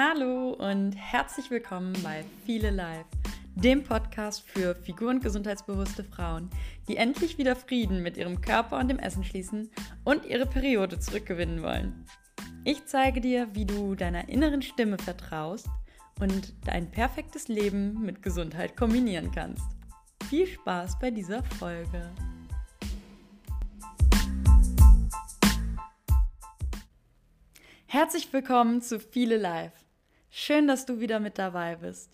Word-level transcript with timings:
Hallo 0.00 0.50
und 0.50 0.92
herzlich 0.92 1.50
willkommen 1.50 1.92
bei 2.04 2.24
Viele 2.46 2.70
Live, 2.70 3.04
dem 3.56 3.82
Podcast 3.82 4.48
für 4.48 4.76
figur- 4.76 5.10
und 5.10 5.24
gesundheitsbewusste 5.24 6.04
Frauen, 6.04 6.50
die 6.86 6.96
endlich 6.96 7.36
wieder 7.36 7.56
Frieden 7.56 8.00
mit 8.00 8.16
ihrem 8.16 8.40
Körper 8.40 8.78
und 8.78 8.86
dem 8.86 9.00
Essen 9.00 9.24
schließen 9.24 9.72
und 10.04 10.24
ihre 10.24 10.46
Periode 10.46 11.00
zurückgewinnen 11.00 11.64
wollen. 11.64 12.04
Ich 12.62 12.86
zeige 12.86 13.20
dir, 13.20 13.48
wie 13.56 13.64
du 13.64 13.96
deiner 13.96 14.28
inneren 14.28 14.62
Stimme 14.62 14.98
vertraust 14.98 15.68
und 16.20 16.54
dein 16.64 16.92
perfektes 16.92 17.48
Leben 17.48 18.00
mit 18.00 18.22
Gesundheit 18.22 18.76
kombinieren 18.76 19.32
kannst. 19.32 19.66
Viel 20.30 20.46
Spaß 20.46 21.00
bei 21.00 21.10
dieser 21.10 21.42
Folge. 21.42 22.08
Herzlich 27.90 28.32
willkommen 28.32 28.80
zu 28.80 29.00
Viele 29.00 29.38
Live. 29.38 29.72
Schön, 30.30 30.66
dass 30.68 30.84
du 30.84 31.00
wieder 31.00 31.20
mit 31.20 31.38
dabei 31.38 31.76
bist. 31.76 32.10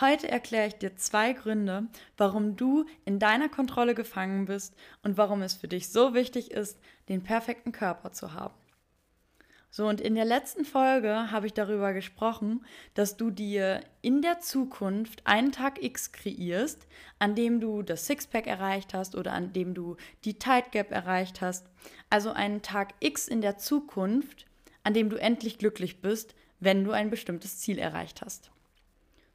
Heute 0.00 0.28
erkläre 0.28 0.66
ich 0.66 0.74
dir 0.74 0.96
zwei 0.96 1.32
Gründe, 1.34 1.86
warum 2.16 2.56
du 2.56 2.84
in 3.04 3.20
deiner 3.20 3.48
Kontrolle 3.48 3.94
gefangen 3.94 4.46
bist 4.46 4.74
und 5.04 5.16
warum 5.16 5.40
es 5.40 5.54
für 5.54 5.68
dich 5.68 5.90
so 5.90 6.14
wichtig 6.14 6.50
ist, 6.50 6.80
den 7.08 7.22
perfekten 7.22 7.70
Körper 7.70 8.10
zu 8.10 8.34
haben. 8.34 8.54
So, 9.70 9.86
und 9.86 10.00
in 10.00 10.14
der 10.16 10.24
letzten 10.24 10.64
Folge 10.64 11.30
habe 11.30 11.46
ich 11.46 11.52
darüber 11.52 11.92
gesprochen, 11.92 12.64
dass 12.94 13.16
du 13.16 13.30
dir 13.30 13.80
in 14.02 14.20
der 14.20 14.40
Zukunft 14.40 15.24
einen 15.26 15.52
Tag 15.52 15.82
X 15.82 16.12
kreierst, 16.12 16.86
an 17.20 17.34
dem 17.34 17.60
du 17.60 17.82
das 17.82 18.06
Sixpack 18.06 18.46
erreicht 18.46 18.94
hast 18.94 19.14
oder 19.14 19.32
an 19.32 19.52
dem 19.52 19.74
du 19.74 19.96
die 20.24 20.38
Tight 20.38 20.72
Gap 20.72 20.90
erreicht 20.90 21.40
hast. 21.40 21.66
Also 22.10 22.30
einen 22.30 22.62
Tag 22.62 22.94
X 23.00 23.26
in 23.28 23.40
der 23.40 23.58
Zukunft, 23.58 24.46
an 24.84 24.94
dem 24.94 25.08
du 25.08 25.16
endlich 25.16 25.58
glücklich 25.58 26.00
bist, 26.00 26.34
wenn 26.64 26.84
du 26.84 26.92
ein 26.92 27.10
bestimmtes 27.10 27.58
Ziel 27.58 27.78
erreicht 27.78 28.22
hast. 28.22 28.50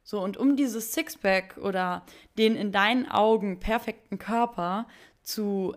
So, 0.02 0.20
und 0.20 0.36
um 0.36 0.56
dieses 0.56 0.92
Sixpack 0.92 1.56
oder 1.58 2.04
den 2.36 2.56
in 2.56 2.72
deinen 2.72 3.08
Augen 3.08 3.60
perfekten 3.60 4.18
Körper 4.18 4.86
zu 5.22 5.76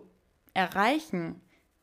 erreichen, 0.54 1.40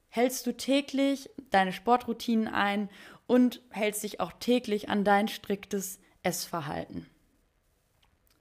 hältst 0.09 0.45
du 0.45 0.55
täglich 0.55 1.29
deine 1.51 1.71
Sportroutinen 1.71 2.47
ein 2.47 2.89
und 3.27 3.61
hältst 3.69 4.03
dich 4.03 4.19
auch 4.19 4.33
täglich 4.33 4.89
an 4.89 5.05
dein 5.05 5.27
striktes 5.27 5.99
Essverhalten. 6.23 7.07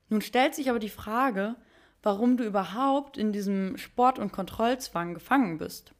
Nun 0.08 0.22
stellt 0.22 0.54
sich 0.56 0.68
aber 0.68 0.80
die 0.80 0.88
Frage, 0.88 1.54
warum 2.02 2.36
du 2.36 2.44
überhaupt 2.44 3.16
in 3.16 3.32
diesem 3.32 3.76
Sport- 3.76 4.18
und 4.18 4.32
Kontrollzwang 4.32 5.14
gefangen 5.14 5.58
bist. 5.58 5.92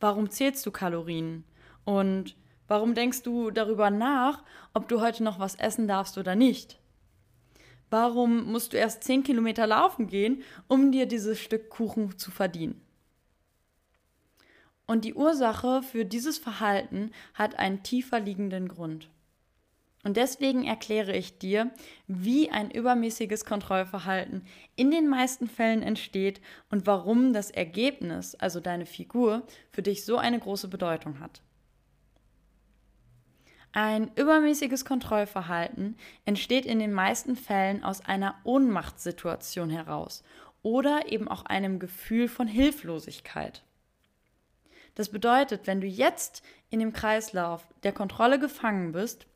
Warum 0.00 0.30
zählst 0.30 0.64
du 0.64 0.70
Kalorien? 0.70 1.44
Und 1.84 2.36
warum 2.68 2.94
denkst 2.94 3.22
du 3.22 3.50
darüber 3.50 3.90
nach, 3.90 4.44
ob 4.74 4.88
du 4.88 5.00
heute 5.00 5.24
noch 5.24 5.40
was 5.40 5.56
essen 5.56 5.88
darfst 5.88 6.16
oder 6.18 6.36
nicht? 6.36 6.78
Warum 7.90 8.44
musst 8.52 8.72
du 8.72 8.76
erst 8.76 9.02
10 9.04 9.22
Kilometer 9.22 9.66
laufen 9.66 10.06
gehen, 10.06 10.42
um 10.68 10.92
dir 10.92 11.06
dieses 11.06 11.40
Stück 11.40 11.70
Kuchen 11.70 12.18
zu 12.18 12.30
verdienen? 12.30 12.80
Und 14.86 15.04
die 15.04 15.14
Ursache 15.14 15.82
für 15.82 16.04
dieses 16.04 16.38
Verhalten 16.38 17.10
hat 17.34 17.58
einen 17.58 17.82
tiefer 17.82 18.20
liegenden 18.20 18.68
Grund. 18.68 19.10
Und 20.04 20.16
deswegen 20.16 20.64
erkläre 20.64 21.14
ich 21.14 21.38
dir, 21.38 21.70
wie 22.06 22.50
ein 22.50 22.70
übermäßiges 22.70 23.44
Kontrollverhalten 23.44 24.46
in 24.76 24.90
den 24.90 25.08
meisten 25.08 25.48
Fällen 25.48 25.82
entsteht 25.82 26.40
und 26.70 26.86
warum 26.86 27.32
das 27.32 27.50
Ergebnis, 27.50 28.34
also 28.34 28.60
deine 28.60 28.86
Figur, 28.86 29.42
für 29.70 29.82
dich 29.82 30.04
so 30.04 30.16
eine 30.16 30.38
große 30.38 30.68
Bedeutung 30.68 31.20
hat. 31.20 31.42
Ein 33.72 34.10
übermäßiges 34.16 34.84
Kontrollverhalten 34.84 35.96
entsteht 36.24 36.64
in 36.64 36.78
den 36.78 36.92
meisten 36.92 37.36
Fällen 37.36 37.84
aus 37.84 38.04
einer 38.04 38.36
Ohnmachtssituation 38.44 39.70
heraus 39.70 40.24
oder 40.62 41.12
eben 41.12 41.28
auch 41.28 41.44
einem 41.44 41.78
Gefühl 41.78 42.28
von 42.28 42.48
Hilflosigkeit. 42.48 43.62
Das 44.94 45.10
bedeutet, 45.10 45.66
wenn 45.66 45.80
du 45.80 45.86
jetzt 45.86 46.42
in 46.70 46.80
dem 46.80 46.92
Kreislauf 46.92 47.66
der 47.82 47.92
Kontrolle 47.92 48.38
gefangen 48.38 48.92
bist, 48.92 49.26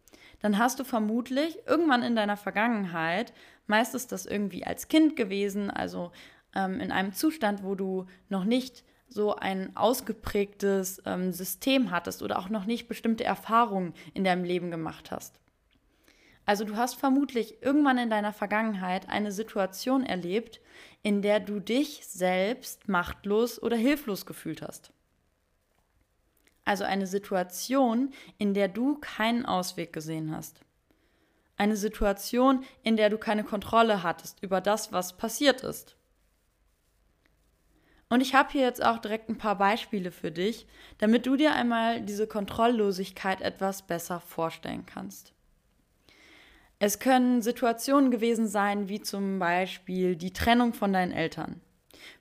dann 0.41 0.59
hast 0.59 0.81
du 0.81 0.85
vermutlich 0.85 1.59
irgendwann 1.67 2.03
in 2.03 2.17
deiner 2.17 2.37
Vergangenheit, 2.37 3.33
meist 3.67 3.95
ist 3.95 4.11
das 4.11 4.27
irgendwie 4.27 4.65
als 4.65 4.89
Kind 4.89 5.15
gewesen, 5.15 5.71
also 5.71 6.11
ähm, 6.55 6.81
in 6.81 6.91
einem 6.91 7.13
Zustand, 7.13 7.63
wo 7.63 7.77
du 7.77 8.07
noch 8.29 8.45
nicht 8.45 8.85
so 9.13 9.37
ein 9.37 9.77
ausgeprägtes 9.77 11.03
ähm, 11.07 11.33
System 11.33 11.91
hattest 11.91 12.23
oder 12.23 12.39
auch 12.39 12.49
noch 12.49 12.65
nicht 12.65 12.89
bestimmte 12.89 13.25
Erfahrungen 13.25 13.95
in 14.15 14.25
deinem 14.25 14.45
Leben 14.45 14.71
gemacht 14.71 15.11
hast. 15.11 15.39
Also 16.45 16.65
du 16.65 16.77
hast 16.77 16.95
vermutlich 16.95 17.63
irgendwann 17.63 17.99
in 17.99 18.11
deiner 18.11 18.33
Vergangenheit 18.33 19.09
eine 19.09 19.31
Situation 19.31 20.05
erlebt, 20.05 20.61
in 21.03 21.23
der 21.23 21.41
du 21.41 21.61
dich 21.61 22.05
selbst 22.07 22.89
machtlos 22.89 23.63
oder 23.63 23.77
hilflos 23.77 24.27
gefühlt 24.27 24.63
hast. 24.63 24.93
Also 26.65 26.85
eine 26.85 27.07
Situation, 27.07 28.13
in 28.39 28.55
der 28.55 28.69
du 28.69 28.97
keinen 28.97 29.47
Ausweg 29.47 29.93
gesehen 29.93 30.35
hast. 30.35 30.61
Eine 31.57 31.77
Situation, 31.77 32.65
in 32.83 32.97
der 32.97 33.11
du 33.11 33.19
keine 33.19 33.45
Kontrolle 33.45 34.03
hattest 34.03 34.43
über 34.43 34.61
das, 34.61 34.93
was 34.93 35.17
passiert 35.17 35.63
ist. 35.63 35.97
Und 38.13 38.21
ich 38.21 38.35
habe 38.35 38.53
hier 38.53 38.61
jetzt 38.61 38.85
auch 38.85 38.99
direkt 38.99 39.31
ein 39.31 39.39
paar 39.39 39.57
Beispiele 39.57 40.11
für 40.11 40.31
dich, 40.31 40.67
damit 40.99 41.25
du 41.25 41.35
dir 41.35 41.55
einmal 41.55 42.03
diese 42.03 42.27
Kontrolllosigkeit 42.27 43.41
etwas 43.41 43.87
besser 43.87 44.21
vorstellen 44.21 44.85
kannst. 44.85 45.33
Es 46.79 46.99
können 46.99 47.41
Situationen 47.41 48.11
gewesen 48.11 48.47
sein, 48.47 48.91
wie 48.91 49.01
zum 49.01 49.39
Beispiel 49.39 50.15
die 50.15 50.35
Trennung 50.35 50.75
von 50.75 50.93
deinen 50.93 51.13
Eltern, 51.13 51.63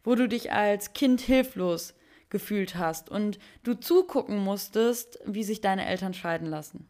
wo 0.05 0.15
du 0.15 0.29
dich 0.29 0.53
als 0.53 0.93
Kind 0.93 1.19
hilflos 1.19 1.93
gefühlt 2.29 2.75
hast 2.75 3.09
und 3.09 3.37
du 3.63 3.73
zugucken 3.73 4.37
musstest, 4.37 5.19
wie 5.25 5.43
sich 5.43 5.59
deine 5.59 5.85
Eltern 5.85 6.13
scheiden 6.13 6.47
lassen. 6.47 6.87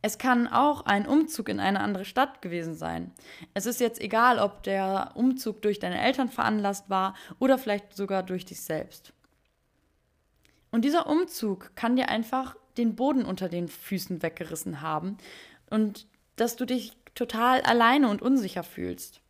Es 0.00 0.18
kann 0.18 0.46
auch 0.46 0.86
ein 0.86 1.06
Umzug 1.06 1.48
in 1.48 1.58
eine 1.58 1.80
andere 1.80 2.04
Stadt 2.04 2.40
gewesen 2.40 2.74
sein. 2.74 3.12
Es 3.54 3.66
ist 3.66 3.80
jetzt 3.80 4.00
egal, 4.00 4.38
ob 4.38 4.62
der 4.62 5.12
Umzug 5.14 5.60
durch 5.62 5.80
deine 5.80 6.00
Eltern 6.00 6.28
veranlasst 6.28 6.88
war 6.88 7.14
oder 7.40 7.58
vielleicht 7.58 7.96
sogar 7.96 8.22
durch 8.22 8.44
dich 8.44 8.60
selbst. 8.60 9.12
Und 10.70 10.84
dieser 10.84 11.08
Umzug 11.08 11.74
kann 11.74 11.96
dir 11.96 12.08
einfach 12.08 12.56
den 12.76 12.94
Boden 12.94 13.24
unter 13.24 13.48
den 13.48 13.68
Füßen 13.68 14.22
weggerissen 14.22 14.80
haben 14.80 15.18
und 15.68 16.06
dass 16.36 16.54
du 16.54 16.64
dich 16.64 16.92
total 17.14 17.62
alleine 17.62 18.08
und 18.08 18.22
unsicher 18.22 18.62
fühlst. 18.62 19.20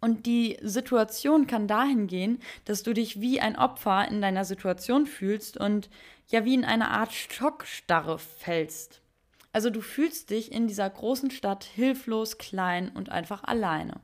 Und 0.00 0.26
die 0.26 0.58
Situation 0.62 1.46
kann 1.46 1.68
dahin 1.68 2.06
gehen, 2.06 2.40
dass 2.64 2.82
du 2.82 2.92
dich 2.92 3.20
wie 3.20 3.40
ein 3.40 3.56
Opfer 3.56 4.06
in 4.08 4.20
deiner 4.20 4.44
Situation 4.44 5.06
fühlst 5.06 5.56
und 5.56 5.90
ja 6.28 6.44
wie 6.44 6.54
in 6.54 6.64
eine 6.64 6.90
Art 6.90 7.12
Schockstarre 7.12 8.18
fällst. 8.18 9.01
Also 9.52 9.70
du 9.70 9.80
fühlst 9.80 10.30
dich 10.30 10.50
in 10.50 10.66
dieser 10.66 10.88
großen 10.88 11.30
Stadt 11.30 11.64
hilflos, 11.64 12.38
klein 12.38 12.90
und 12.90 13.10
einfach 13.10 13.44
alleine. 13.44 14.00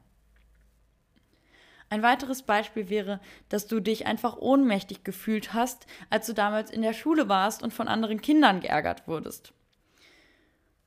Ein 1.91 2.03
weiteres 2.03 2.43
Beispiel 2.43 2.91
wäre, 2.91 3.19
dass 3.49 3.67
du 3.67 3.81
dich 3.81 4.07
einfach 4.07 4.37
ohnmächtig 4.37 5.05
gefühlt 5.05 5.55
hast, 5.55 5.87
als 6.11 6.27
du 6.27 6.35
damals 6.35 6.71
in 6.71 6.83
der 6.83 6.93
Schule 6.93 7.31
warst 7.31 7.63
und 7.63 7.73
von 7.73 7.89
anderen 7.89 8.21
Kindern 8.21 8.61
geärgert 8.61 9.09
wurdest. 9.09 9.55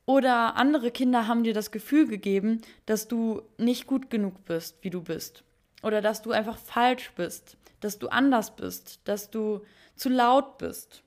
Oder 0.05 0.55
andere 0.57 0.91
Kinder 0.91 1.28
haben 1.28 1.43
dir 1.43 1.53
das 1.53 1.72
Gefühl 1.72 2.07
gegeben, 2.07 2.61
dass 2.85 3.07
du 3.07 3.41
nicht 3.57 3.88
gut 3.88 4.09
genug 4.09 4.45
bist, 4.45 4.78
wie 4.81 4.89
du 4.89 5.01
bist. 5.01 5.43
Oder 5.83 6.01
dass 6.01 6.22
du 6.22 6.31
einfach 6.31 6.57
falsch 6.57 7.11
bist, 7.16 7.57
dass 7.79 7.97
du 7.97 8.09
anders 8.09 8.55
bist, 8.55 8.99
dass 9.05 9.31
du 9.31 9.61
zu 9.95 10.09
laut 10.09 10.57
bist. 10.59 11.03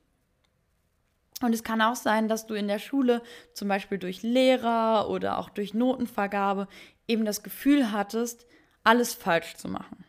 Und 1.43 1.53
es 1.53 1.65
kann 1.65 1.83
auch 1.83 1.97
sein, 1.97 2.29
dass 2.29 2.47
du 2.47 2.55
in 2.55 2.69
der 2.69 2.79
Schule 2.79 3.23
zum 3.53 3.69
Beispiel 3.69 3.99
durch 3.99 4.23
Lehrer 4.23 5.09
oder 5.11 5.39
auch 5.39 5.51
durch 5.51 5.75
Notenvergabe 5.75 6.69
eben 7.09 7.25
das 7.25 7.43
Gefühl 7.43 7.91
hattest, 7.93 8.47
alles 8.85 9.15
falsch 9.15 9.55
zu 9.57 9.69
machen. 9.69 10.05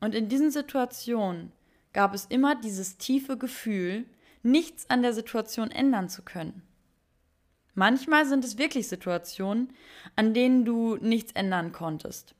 Und 0.00 0.14
in 0.14 0.28
diesen 0.28 0.50
Situationen 0.50 1.52
gab 1.92 2.14
es 2.14 2.26
immer 2.26 2.54
dieses 2.54 2.98
tiefe 2.98 3.36
Gefühl, 3.36 4.06
nichts 4.42 4.88
an 4.90 5.02
der 5.02 5.12
Situation 5.12 5.70
ändern 5.70 6.08
zu 6.08 6.22
können. 6.22 6.62
Manchmal 7.74 8.26
sind 8.26 8.44
es 8.44 8.58
wirklich 8.58 8.88
Situationen, 8.88 9.72
an 10.16 10.34
denen 10.34 10.64
du 10.64 10.96
nichts 10.96 11.32
ändern 11.32 11.72
konntest. 11.72 12.34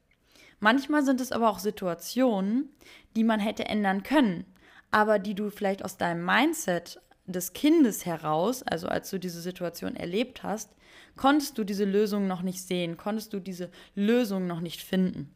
Manchmal 0.60 1.05
sind 1.05 1.20
es 1.20 1.32
aber 1.32 1.49
auch 1.49 1.60
Situationen, 1.60 2.70
die 3.14 3.25
man 3.25 3.38
hätte 3.38 3.64
ändern 3.66 4.02
können, 4.02 4.44
aber 4.90 5.19
die 5.19 5.35
du 5.35 5.50
vielleicht 5.50 5.85
aus 5.85 5.96
deinem 5.96 6.25
Mindset 6.25 7.00
des 7.26 7.52
Kindes 7.52 8.06
heraus, 8.06 8.62
also 8.62 8.88
als 8.88 9.11
du 9.11 9.19
diese 9.19 9.40
Situation 9.40 9.96
erlebt 9.96 10.43
hast, 10.43 10.75
konntest 11.17 11.58
du 11.58 11.64
diese 11.64 11.85
Lösung 11.85 12.26
noch 12.26 12.43
nicht 12.43 12.62
sehen, 12.62 12.96
konntest 12.96 13.32
du 13.32 13.40
diese 13.40 13.70
Lösung 13.94 14.46
noch 14.46 14.61
nicht 14.61 14.82
finden. 14.82 15.35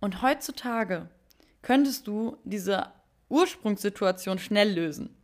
Und 0.00 0.22
heutzutage 0.22 1.08
könntest 1.62 2.06
du 2.06 2.36
diese 2.44 2.92
Ursprungssituation 3.28 4.38
schnell 4.38 4.72
lösen. 4.72 5.16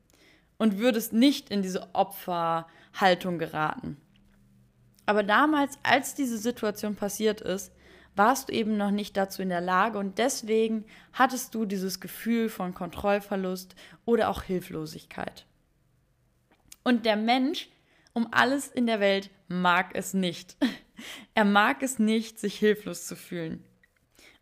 und 0.62 0.78
würdest 0.78 1.12
nicht 1.12 1.50
in 1.50 1.60
diese 1.60 1.92
Opferhaltung 1.92 3.40
geraten. 3.40 3.96
Aber 5.06 5.24
damals, 5.24 5.76
als 5.82 6.14
diese 6.14 6.38
Situation 6.38 6.94
passiert 6.94 7.40
ist, 7.40 7.72
warst 8.14 8.48
du 8.48 8.52
eben 8.52 8.76
noch 8.76 8.90
nicht 8.90 9.16
dazu 9.16 9.42
in 9.42 9.48
der 9.48 9.60
Lage 9.60 9.98
und 9.98 10.18
deswegen 10.18 10.84
hattest 11.12 11.54
du 11.54 11.64
dieses 11.64 12.00
Gefühl 12.00 12.48
von 12.48 12.74
Kontrollverlust 12.74 13.74
oder 14.04 14.28
auch 14.28 14.42
Hilflosigkeit. 14.42 15.46
Und 16.84 17.06
der 17.06 17.16
Mensch 17.16 17.68
um 18.14 18.28
alles 18.30 18.68
in 18.68 18.86
der 18.86 19.00
Welt 19.00 19.30
mag 19.48 19.90
es 19.94 20.14
nicht. 20.14 20.56
Er 21.34 21.44
mag 21.44 21.82
es 21.82 21.98
nicht, 21.98 22.38
sich 22.38 22.56
hilflos 22.58 23.08
zu 23.08 23.16
fühlen. 23.16 23.64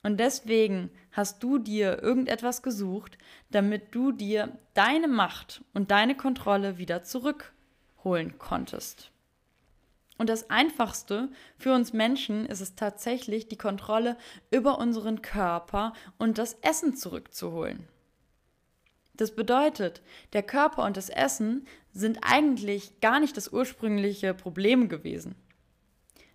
Und 0.02 0.20
deswegen 0.20 0.90
hast 1.10 1.42
du 1.42 1.58
dir 1.58 2.02
irgendetwas 2.02 2.62
gesucht, 2.62 3.16
damit 3.50 3.94
du 3.94 4.12
dir 4.12 4.58
deine 4.74 5.08
Macht 5.08 5.64
und 5.72 5.90
deine 5.90 6.16
Kontrolle 6.16 6.76
wieder 6.76 7.02
zurückholen 7.02 8.36
konntest. 8.36 9.09
Und 10.20 10.28
das 10.28 10.50
Einfachste 10.50 11.30
für 11.56 11.72
uns 11.72 11.94
Menschen 11.94 12.44
ist 12.44 12.60
es 12.60 12.74
tatsächlich, 12.74 13.48
die 13.48 13.56
Kontrolle 13.56 14.18
über 14.50 14.78
unseren 14.78 15.22
Körper 15.22 15.94
und 16.18 16.36
das 16.36 16.58
Essen 16.60 16.94
zurückzuholen. 16.94 17.88
Das 19.14 19.34
bedeutet, 19.34 20.02
der 20.34 20.42
Körper 20.42 20.84
und 20.84 20.98
das 20.98 21.08
Essen 21.08 21.66
sind 21.94 22.18
eigentlich 22.20 23.00
gar 23.00 23.18
nicht 23.18 23.34
das 23.38 23.50
ursprüngliche 23.50 24.34
Problem 24.34 24.90
gewesen. 24.90 25.36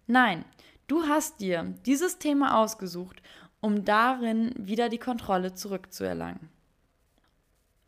Nein, 0.07 0.45
du 0.87 1.03
hast 1.03 1.39
dir 1.39 1.75
dieses 1.85 2.17
Thema 2.17 2.63
ausgesucht, 2.63 3.21
um 3.61 3.85
darin 3.85 4.51
wieder 4.57 4.89
die 4.89 4.97
Kontrolle 4.97 5.53
zurückzuerlangen. 5.53 6.49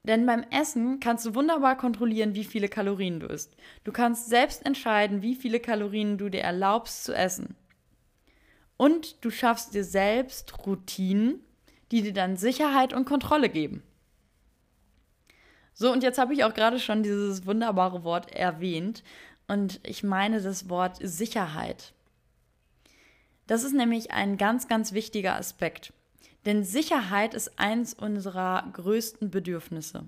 Denn 0.08 0.26
beim 0.26 0.44
Essen 0.52 1.02
kannst 1.02 1.26
du 1.26 1.36
wunderbar 1.36 1.76
kontrollieren, 1.76 2.34
wie 2.34 2.46
viele 2.46 2.70
Kalorien 2.70 3.20
du 3.20 3.28
isst. 3.28 3.58
Du 3.84 3.92
kannst 3.92 4.30
selbst 4.30 4.66
entscheiden, 4.66 5.22
wie 5.22 5.36
viele 5.36 5.60
Kalorien 5.60 6.18
du 6.18 6.30
dir 6.30 6.42
erlaubst 6.42 7.04
zu 7.04 7.14
essen. 7.14 7.56
Und 8.78 9.24
du 9.26 9.30
schaffst 9.30 9.74
dir 9.74 9.84
selbst 9.84 10.66
Routinen, 10.66 11.42
die 11.92 12.04
dir 12.04 12.14
dann 12.14 12.38
Sicherheit 12.38 12.94
und 12.94 13.04
Kontrolle 13.04 13.50
geben. 13.50 13.84
So, 15.74 15.92
und 15.92 16.04
jetzt 16.04 16.20
habe 16.20 16.34
ich 16.34 16.46
auch 16.46 16.54
gerade 16.54 16.80
schon 16.80 17.04
dieses 17.04 17.46
wunderbare 17.46 18.06
Wort 18.06 18.32
erwähnt. 18.34 19.04
Und 19.50 19.82
ich 19.84 20.04
meine 20.04 20.42
das 20.42 20.70
Wort 20.70 21.00
Sicherheit. 21.02 21.94
Das 23.46 23.64
ist 23.64 23.74
nämlich 23.74 24.12
ein 24.12 24.38
ganz, 24.38 24.70
ganz 24.70 24.94
wichtiger 24.94 25.36
Aspekt. 25.36 25.92
Denn 26.48 26.64
Sicherheit 26.64 27.34
ist 27.34 27.60
eins 27.60 27.94
unserer 27.94 28.70
größten 28.72 29.30
Bedürfnisse. 29.30 30.08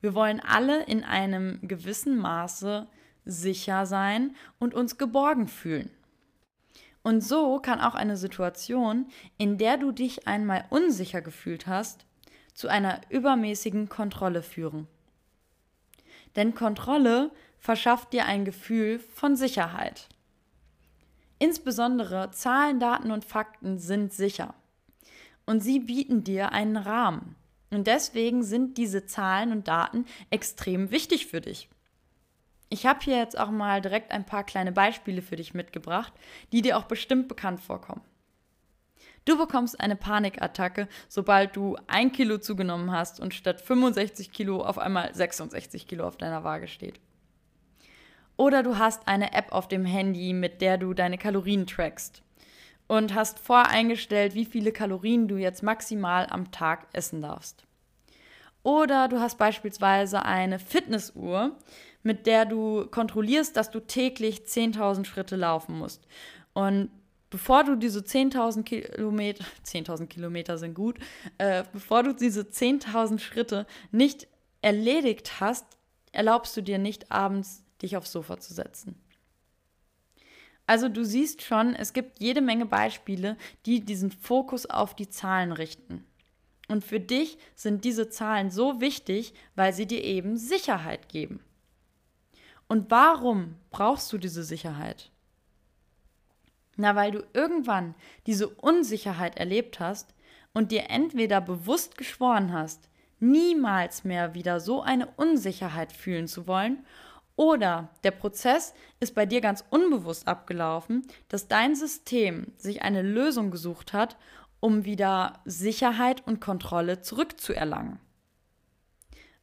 Wir 0.00 0.14
wollen 0.14 0.38
alle 0.38 0.84
in 0.84 1.02
einem 1.02 1.58
gewissen 1.62 2.16
Maße 2.16 2.86
sicher 3.24 3.84
sein 3.84 4.36
und 4.60 4.72
uns 4.72 4.98
geborgen 4.98 5.48
fühlen. 5.48 5.90
Und 7.02 7.22
so 7.22 7.58
kann 7.58 7.80
auch 7.80 7.96
eine 7.96 8.16
Situation, 8.16 9.08
in 9.36 9.58
der 9.58 9.78
du 9.78 9.90
dich 9.90 10.28
einmal 10.28 10.64
unsicher 10.70 11.22
gefühlt 11.22 11.66
hast, 11.66 12.06
zu 12.54 12.68
einer 12.68 13.00
übermäßigen 13.08 13.88
Kontrolle 13.88 14.44
führen. 14.44 14.86
Denn 16.36 16.54
Kontrolle 16.54 17.32
verschafft 17.58 18.12
dir 18.12 18.26
ein 18.26 18.44
Gefühl 18.44 19.00
von 19.00 19.34
Sicherheit. 19.34 20.08
Insbesondere 21.40 22.30
Zahlen, 22.30 22.78
Daten 22.78 23.10
und 23.10 23.24
Fakten 23.24 23.80
sind 23.80 24.12
sicher 24.12 24.54
und 25.52 25.60
sie 25.60 25.80
bieten 25.80 26.24
dir 26.24 26.52
einen 26.52 26.78
Rahmen. 26.78 27.36
Und 27.70 27.86
deswegen 27.86 28.42
sind 28.42 28.78
diese 28.78 29.04
Zahlen 29.04 29.52
und 29.52 29.68
Daten 29.68 30.06
extrem 30.30 30.90
wichtig 30.90 31.26
für 31.26 31.42
dich. 31.42 31.68
Ich 32.70 32.86
habe 32.86 33.00
hier 33.02 33.18
jetzt 33.18 33.38
auch 33.38 33.50
mal 33.50 33.82
direkt 33.82 34.12
ein 34.12 34.24
paar 34.24 34.44
kleine 34.44 34.72
Beispiele 34.72 35.20
für 35.20 35.36
dich 35.36 35.52
mitgebracht, 35.52 36.14
die 36.52 36.62
dir 36.62 36.78
auch 36.78 36.84
bestimmt 36.84 37.28
bekannt 37.28 37.60
vorkommen. 37.60 38.00
Du 39.26 39.36
bekommst 39.36 39.78
eine 39.78 39.94
Panikattacke, 39.94 40.88
sobald 41.06 41.54
du 41.54 41.76
ein 41.86 42.12
Kilo 42.12 42.38
zugenommen 42.38 42.90
hast 42.90 43.20
und 43.20 43.34
statt 43.34 43.60
65 43.60 44.32
Kilo 44.32 44.64
auf 44.64 44.78
einmal 44.78 45.14
66 45.14 45.86
Kilo 45.86 46.06
auf 46.06 46.16
deiner 46.16 46.44
Waage 46.44 46.66
steht. 46.66 46.98
Oder 48.38 48.62
du 48.62 48.78
hast 48.78 49.06
eine 49.06 49.34
App 49.34 49.52
auf 49.52 49.68
dem 49.68 49.84
Handy, 49.84 50.32
mit 50.32 50.62
der 50.62 50.78
du 50.78 50.94
deine 50.94 51.18
Kalorien 51.18 51.66
trackst 51.66 52.22
und 52.92 53.14
hast 53.14 53.38
voreingestellt, 53.38 54.34
wie 54.34 54.44
viele 54.44 54.70
Kalorien 54.70 55.26
du 55.26 55.38
jetzt 55.38 55.62
maximal 55.62 56.26
am 56.28 56.50
Tag 56.50 56.88
essen 56.92 57.22
darfst. 57.22 57.64
Oder 58.62 59.08
du 59.08 59.18
hast 59.18 59.38
beispielsweise 59.38 60.26
eine 60.26 60.58
Fitnessuhr, 60.58 61.56
mit 62.02 62.26
der 62.26 62.44
du 62.44 62.84
kontrollierst, 62.90 63.56
dass 63.56 63.70
du 63.70 63.80
täglich 63.80 64.42
10.000 64.42 65.06
Schritte 65.06 65.36
laufen 65.36 65.78
musst. 65.78 66.06
Und 66.52 66.90
bevor 67.30 67.64
du 67.64 67.76
diese 67.76 68.00
10.000 68.00 68.62
Kilometer, 68.62 69.42
10.000 69.64 70.06
Kilometer 70.08 70.58
sind 70.58 70.74
gut, 70.74 70.98
äh, 71.38 71.64
bevor 71.72 72.02
du 72.02 72.12
diese 72.12 72.42
10.000 72.42 73.20
Schritte 73.20 73.66
nicht 73.90 74.28
erledigt 74.60 75.40
hast, 75.40 75.64
erlaubst 76.12 76.54
du 76.58 76.60
dir 76.60 76.76
nicht 76.76 77.10
abends, 77.10 77.64
dich 77.80 77.96
aufs 77.96 78.12
Sofa 78.12 78.38
zu 78.38 78.52
setzen. 78.52 79.01
Also 80.72 80.88
du 80.88 81.04
siehst 81.04 81.42
schon, 81.42 81.74
es 81.74 81.92
gibt 81.92 82.18
jede 82.18 82.40
Menge 82.40 82.64
Beispiele, 82.64 83.36
die 83.66 83.80
diesen 83.84 84.10
Fokus 84.10 84.64
auf 84.64 84.96
die 84.96 85.10
Zahlen 85.10 85.52
richten. 85.52 86.02
Und 86.66 86.82
für 86.82 86.98
dich 86.98 87.36
sind 87.54 87.84
diese 87.84 88.08
Zahlen 88.08 88.50
so 88.50 88.80
wichtig, 88.80 89.34
weil 89.54 89.74
sie 89.74 89.84
dir 89.84 90.02
eben 90.02 90.38
Sicherheit 90.38 91.10
geben. 91.10 91.40
Und 92.68 92.90
warum 92.90 93.56
brauchst 93.68 94.10
du 94.14 94.16
diese 94.16 94.42
Sicherheit? 94.44 95.10
Na, 96.76 96.96
weil 96.96 97.10
du 97.10 97.22
irgendwann 97.34 97.94
diese 98.26 98.48
Unsicherheit 98.48 99.36
erlebt 99.36 99.78
hast 99.78 100.14
und 100.54 100.72
dir 100.72 100.88
entweder 100.88 101.42
bewusst 101.42 101.98
geschworen 101.98 102.50
hast, 102.50 102.88
niemals 103.20 104.04
mehr 104.04 104.32
wieder 104.32 104.58
so 104.58 104.80
eine 104.80 105.06
Unsicherheit 105.16 105.92
fühlen 105.92 106.28
zu 106.28 106.46
wollen, 106.46 106.82
oder 107.36 107.90
der 108.04 108.10
Prozess 108.10 108.74
ist 109.00 109.14
bei 109.14 109.26
dir 109.26 109.40
ganz 109.40 109.64
unbewusst 109.70 110.28
abgelaufen, 110.28 111.06
dass 111.28 111.48
dein 111.48 111.74
System 111.74 112.52
sich 112.56 112.82
eine 112.82 113.02
Lösung 113.02 113.50
gesucht 113.50 113.92
hat, 113.92 114.16
um 114.60 114.84
wieder 114.84 115.40
Sicherheit 115.44 116.26
und 116.26 116.40
Kontrolle 116.40 117.00
zurückzuerlangen. 117.00 117.98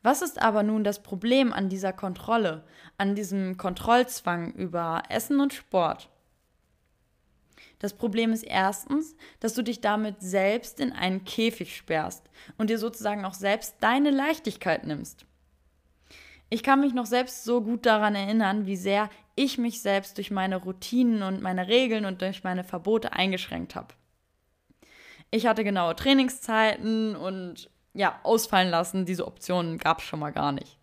Was 0.02 0.22
ist 0.22 0.42
aber 0.42 0.64
nun 0.64 0.86
das 0.86 1.04
Problem 1.04 1.52
an 1.52 1.68
dieser 1.68 1.92
Kontrolle, 1.92 2.64
an 2.98 3.16
diesem 3.16 3.58
Kontrollzwang 3.58 4.54
über 4.54 5.04
Essen 5.10 5.42
und 5.42 5.54
Sport? 5.54 6.10
Das 7.80 7.94
Problem 7.94 8.32
ist 8.32 8.44
erstens, 8.44 9.16
dass 9.40 9.54
du 9.54 9.62
dich 9.62 9.82
damit 9.82 10.22
selbst 10.22 10.80
in 10.80 10.94
einen 10.94 11.26
Käfig 11.26 11.76
sperrst 11.76 12.30
und 12.58 12.70
dir 12.70 12.78
sozusagen 12.78 13.26
auch 13.26 13.34
selbst 13.34 13.76
deine 13.82 14.12
Leichtigkeit 14.12 14.86
nimmst. 14.86 15.26
Ich 16.50 16.64
kann 16.64 16.82
mich 16.82 16.94
noch 16.94 17.06
selbst 17.06 17.44
so 17.44 17.62
gut 17.62 17.86
daran 17.86 18.16
erinnern, 18.16 18.66
wie 18.66 18.76
sehr 18.76 19.10
ich 19.36 19.58
mich 19.58 19.82
selbst 19.82 20.18
durch 20.18 20.32
meine 20.32 20.58
Routinen 20.58 21.24
und 21.24 21.42
meine 21.42 21.68
Regeln 21.68 22.06
und 22.06 22.22
durch 22.22 22.44
meine 22.44 22.64
Verbote 22.64 23.14
eingeschränkt 23.14 23.76
habe. 23.76 23.94
Ich 25.32 25.46
hatte 25.46 25.64
genaue 25.64 25.96
Trainingszeiten 25.96 27.16
und 27.16 27.70
ja, 27.94 28.20
ausfallen 28.24 28.70
lassen, 28.70 29.06
diese 29.06 29.28
Optionen 29.28 29.78
gab 29.78 30.00
es 30.00 30.06
schon 30.06 30.20
mal 30.20 30.32
gar 30.32 30.52
nicht. 30.52 30.78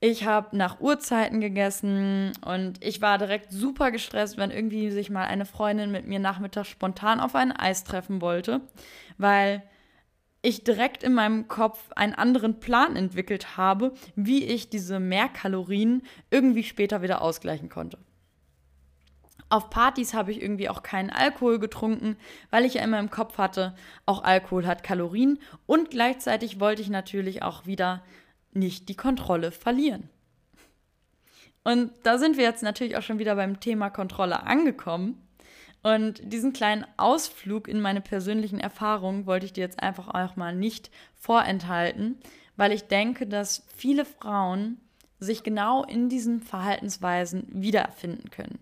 Ich 0.00 0.26
habe 0.26 0.56
nach 0.56 0.80
Uhrzeiten 0.80 1.40
gegessen 1.40 2.32
und 2.44 2.84
ich 2.84 3.00
war 3.00 3.18
direkt 3.18 3.50
super 3.50 3.90
gestresst, 3.90 4.36
wenn 4.36 4.50
irgendwie 4.50 4.90
sich 4.90 5.08
mal 5.10 5.24
eine 5.24 5.46
Freundin 5.46 5.90
mit 5.90 6.06
mir 6.06 6.18
nachmittags 6.18 6.68
spontan 6.68 7.18
auf 7.18 7.34
ein 7.34 7.52
Eis 7.52 7.82
treffen 7.82 8.20
wollte, 8.20 8.60
weil 9.16 9.62
ich 10.46 10.62
direkt 10.62 11.02
in 11.02 11.12
meinem 11.12 11.48
Kopf 11.48 11.90
einen 11.96 12.14
anderen 12.14 12.60
Plan 12.60 12.94
entwickelt 12.94 13.56
habe, 13.56 13.92
wie 14.14 14.44
ich 14.44 14.70
diese 14.70 15.00
Mehrkalorien 15.00 16.04
irgendwie 16.30 16.62
später 16.62 17.02
wieder 17.02 17.20
ausgleichen 17.20 17.68
konnte. 17.68 17.98
Auf 19.48 19.70
Partys 19.70 20.14
habe 20.14 20.30
ich 20.30 20.40
irgendwie 20.40 20.68
auch 20.68 20.84
keinen 20.84 21.10
Alkohol 21.10 21.58
getrunken, 21.58 22.16
weil 22.50 22.64
ich 22.64 22.74
ja 22.74 22.82
immer 22.82 23.00
im 23.00 23.10
Kopf 23.10 23.38
hatte, 23.38 23.74
auch 24.06 24.22
Alkohol 24.22 24.66
hat 24.66 24.84
Kalorien 24.84 25.40
und 25.66 25.90
gleichzeitig 25.90 26.60
wollte 26.60 26.82
ich 26.82 26.90
natürlich 26.90 27.42
auch 27.42 27.66
wieder 27.66 28.04
nicht 28.52 28.88
die 28.88 28.96
Kontrolle 28.96 29.50
verlieren. 29.50 30.08
Und 31.64 31.90
da 32.04 32.18
sind 32.18 32.36
wir 32.36 32.44
jetzt 32.44 32.62
natürlich 32.62 32.96
auch 32.96 33.02
schon 33.02 33.18
wieder 33.18 33.34
beim 33.34 33.58
Thema 33.58 33.90
Kontrolle 33.90 34.44
angekommen. 34.44 35.25
Und 35.86 36.20
diesen 36.32 36.52
kleinen 36.52 36.84
Ausflug 36.96 37.68
in 37.68 37.80
meine 37.80 38.00
persönlichen 38.00 38.58
Erfahrungen 38.58 39.24
wollte 39.24 39.46
ich 39.46 39.52
dir 39.52 39.60
jetzt 39.60 39.80
einfach 39.80 40.08
auch 40.08 40.34
mal 40.34 40.52
nicht 40.52 40.90
vorenthalten, 41.14 42.18
weil 42.56 42.72
ich 42.72 42.88
denke, 42.88 43.24
dass 43.24 43.64
viele 43.72 44.04
Frauen 44.04 44.80
sich 45.20 45.44
genau 45.44 45.84
in 45.84 46.08
diesen 46.08 46.40
Verhaltensweisen 46.40 47.46
wiedererfinden 47.52 48.30
können. 48.30 48.58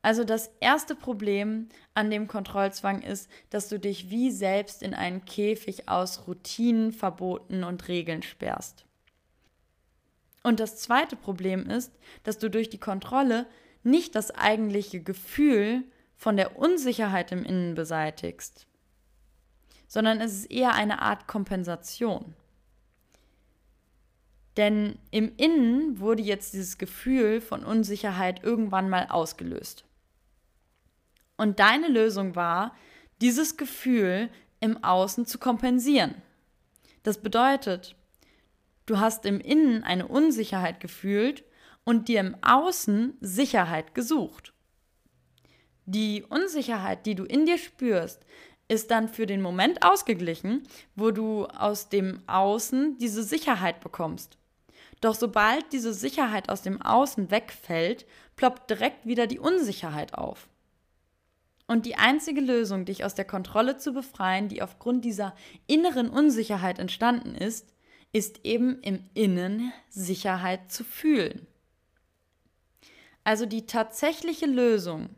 Also 0.00 0.22
das 0.22 0.48
erste 0.60 0.94
Problem 0.94 1.68
an 1.94 2.08
dem 2.08 2.28
Kontrollzwang 2.28 3.02
ist, 3.02 3.28
dass 3.50 3.68
du 3.68 3.80
dich 3.80 4.10
wie 4.10 4.30
selbst 4.30 4.84
in 4.84 4.94
einen 4.94 5.24
Käfig 5.24 5.88
aus 5.88 6.28
Routinen, 6.28 6.92
Verboten 6.92 7.64
und 7.64 7.88
Regeln 7.88 8.22
sperrst. 8.22 8.84
Und 10.44 10.60
das 10.60 10.76
zweite 10.76 11.16
Problem 11.16 11.68
ist, 11.68 11.92
dass 12.22 12.38
du 12.38 12.48
durch 12.48 12.70
die 12.70 12.78
Kontrolle 12.78 13.46
nicht 13.82 14.14
das 14.14 14.30
eigentliche 14.30 15.00
Gefühl 15.00 15.84
von 16.16 16.36
der 16.36 16.58
Unsicherheit 16.58 17.32
im 17.32 17.44
Innen 17.44 17.74
beseitigst, 17.74 18.66
sondern 19.86 20.20
es 20.20 20.32
ist 20.32 20.50
eher 20.50 20.74
eine 20.74 21.00
Art 21.00 21.26
Kompensation. 21.26 22.34
Denn 24.56 24.98
im 25.12 25.36
Innen 25.36 26.00
wurde 26.00 26.22
jetzt 26.22 26.52
dieses 26.52 26.78
Gefühl 26.78 27.40
von 27.40 27.64
Unsicherheit 27.64 28.42
irgendwann 28.42 28.90
mal 28.90 29.06
ausgelöst. 29.08 29.84
Und 31.36 31.60
deine 31.60 31.86
Lösung 31.86 32.34
war, 32.34 32.74
dieses 33.20 33.56
Gefühl 33.56 34.28
im 34.58 34.82
Außen 34.82 35.26
zu 35.26 35.38
kompensieren. 35.38 36.16
Das 37.04 37.18
bedeutet, 37.18 37.94
du 38.86 38.98
hast 38.98 39.24
im 39.24 39.40
Innen 39.40 39.84
eine 39.84 40.08
Unsicherheit 40.08 40.80
gefühlt 40.80 41.44
und 41.88 42.08
dir 42.08 42.20
im 42.20 42.36
Außen 42.42 43.16
Sicherheit 43.22 43.94
gesucht. 43.94 44.52
Die 45.86 46.22
Unsicherheit, 46.22 47.06
die 47.06 47.14
du 47.14 47.24
in 47.24 47.46
dir 47.46 47.56
spürst, 47.56 48.26
ist 48.68 48.90
dann 48.90 49.08
für 49.08 49.24
den 49.24 49.40
Moment 49.40 49.82
ausgeglichen, 49.82 50.68
wo 50.96 51.12
du 51.12 51.46
aus 51.46 51.88
dem 51.88 52.20
Außen 52.26 52.98
diese 52.98 53.22
Sicherheit 53.22 53.80
bekommst. 53.80 54.36
Doch 55.00 55.14
sobald 55.14 55.72
diese 55.72 55.94
Sicherheit 55.94 56.50
aus 56.50 56.60
dem 56.60 56.82
Außen 56.82 57.30
wegfällt, 57.30 58.04
ploppt 58.36 58.68
direkt 58.68 59.06
wieder 59.06 59.26
die 59.26 59.38
Unsicherheit 59.38 60.12
auf. 60.12 60.46
Und 61.68 61.86
die 61.86 61.96
einzige 61.96 62.42
Lösung, 62.42 62.84
dich 62.84 63.02
aus 63.02 63.14
der 63.14 63.24
Kontrolle 63.24 63.78
zu 63.78 63.94
befreien, 63.94 64.50
die 64.50 64.60
aufgrund 64.60 65.06
dieser 65.06 65.34
inneren 65.66 66.10
Unsicherheit 66.10 66.80
entstanden 66.80 67.34
ist, 67.34 67.72
ist 68.12 68.44
eben 68.44 68.78
im 68.82 69.08
Innen 69.14 69.72
Sicherheit 69.88 70.70
zu 70.70 70.84
fühlen. 70.84 71.46
Also 73.28 73.44
die 73.44 73.66
tatsächliche 73.66 74.46
Lösung 74.46 75.10